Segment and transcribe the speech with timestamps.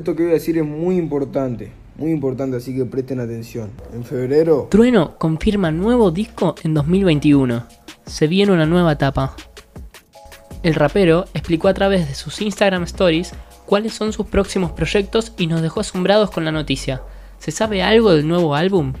[0.00, 3.70] Esto que voy a decir es muy importante, muy importante, así que presten atención.
[3.92, 4.68] En febrero...
[4.70, 7.66] Trueno confirma nuevo disco en 2021.
[8.06, 9.36] Se viene una nueva etapa.
[10.62, 13.34] El rapero explicó a través de sus Instagram Stories
[13.66, 17.02] cuáles son sus próximos proyectos y nos dejó asombrados con la noticia.
[17.38, 18.94] ¿Se sabe algo del nuevo álbum?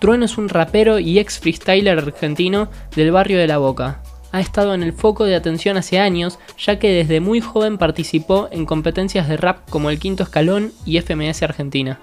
[0.00, 4.02] Trueno es un rapero y ex freestyler argentino del barrio de La Boca.
[4.34, 8.48] Ha estado en el foco de atención hace años, ya que desde muy joven participó
[8.50, 12.00] en competencias de rap como el Quinto Escalón y FMS Argentina.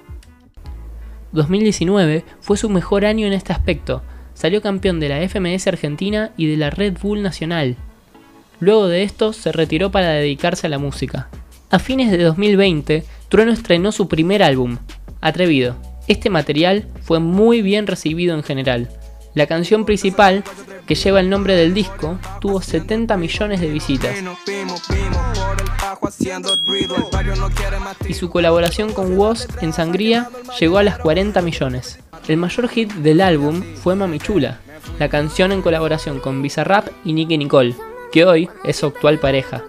[1.34, 4.02] 2019 fue su mejor año en este aspecto,
[4.34, 7.76] salió campeón de la FMS Argentina y de la Red Bull Nacional.
[8.62, 11.28] Luego de esto se retiró para dedicarse a la música.
[11.70, 14.78] A fines de 2020, Trueno estrenó su primer álbum,
[15.20, 15.76] Atrevido.
[16.08, 18.88] Este material fue muy bien recibido en general.
[19.34, 20.44] La canción principal,
[20.86, 24.16] que lleva el nombre del disco, tuvo 70 millones de visitas.
[28.08, 32.00] Y su colaboración con Woz en Sangría llegó a las 40 millones.
[32.28, 34.60] El mayor hit del álbum fue Mami Chula,
[35.00, 37.76] la canción en colaboración con Bizarrap y Nicky Nicole,
[38.12, 39.64] que hoy es su actual pareja.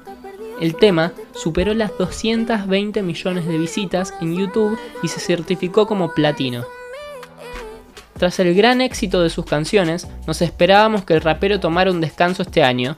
[0.60, 6.64] El tema superó las 220 millones de visitas en YouTube y se certificó como platino.
[8.22, 12.42] Tras el gran éxito de sus canciones, nos esperábamos que el rapero tomara un descanso
[12.42, 12.96] este año,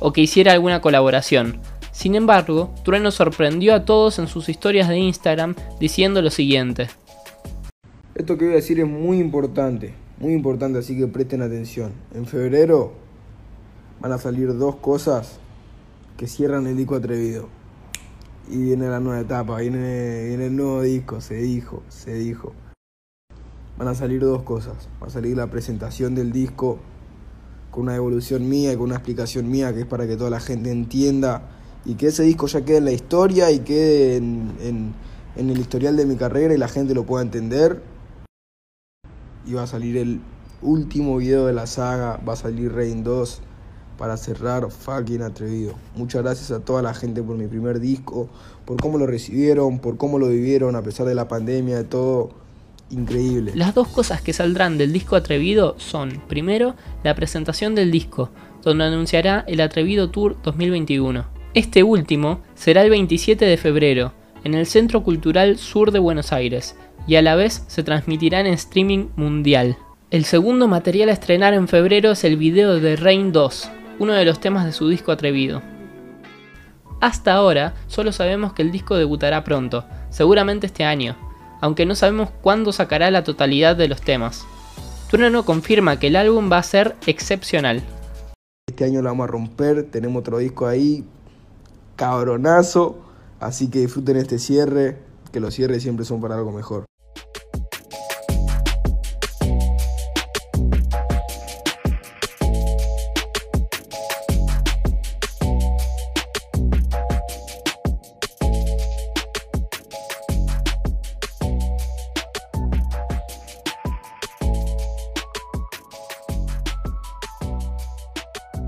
[0.00, 1.62] o que hiciera alguna colaboración.
[1.92, 6.88] Sin embargo, Trueno sorprendió a todos en sus historias de Instagram diciendo lo siguiente.
[8.14, 11.92] Esto que voy a decir es muy importante, muy importante, así que presten atención.
[12.14, 12.92] En febrero
[14.00, 15.38] van a salir dos cosas
[16.18, 17.48] que cierran el disco atrevido.
[18.50, 22.52] Y viene la nueva etapa, viene, el nuevo disco, se dijo, se dijo.
[23.78, 24.88] Van a salir dos cosas.
[25.02, 26.78] Va a salir la presentación del disco
[27.70, 30.40] con una evolución mía y con una explicación mía que es para que toda la
[30.40, 31.50] gente entienda
[31.84, 34.94] y que ese disco ya quede en la historia y quede en,
[35.36, 37.82] en el historial de mi carrera y la gente lo pueda entender.
[39.44, 40.20] Y va a salir el
[40.62, 43.42] último video de la saga, va a salir Rain 2
[43.98, 45.74] para cerrar fucking atrevido.
[45.94, 48.28] Muchas gracias a toda la gente por mi primer disco,
[48.64, 52.45] por cómo lo recibieron, por cómo lo vivieron a pesar de la pandemia, de todo.
[52.90, 53.52] Increíble.
[53.54, 58.30] Las dos cosas que saldrán del disco atrevido son, primero, la presentación del disco,
[58.62, 61.26] donde anunciará el Atrevido Tour 2021.
[61.54, 64.12] Este último será el 27 de febrero,
[64.44, 66.76] en el Centro Cultural Sur de Buenos Aires,
[67.08, 69.76] y a la vez se transmitirá en streaming mundial.
[70.10, 74.24] El segundo material a estrenar en febrero es el video de Rain 2, uno de
[74.24, 75.62] los temas de su disco Atrevido.
[77.00, 81.16] Hasta ahora solo sabemos que el disco debutará pronto, seguramente este año,
[81.60, 84.46] aunque no sabemos cuándo sacará la totalidad de los temas.
[85.10, 87.82] Trueno confirma que el álbum va a ser excepcional.
[88.68, 91.04] Este año lo vamos a romper, tenemos otro disco ahí,
[91.94, 92.98] cabronazo,
[93.40, 94.98] así que disfruten este cierre,
[95.32, 96.84] que los cierres siempre son para algo mejor.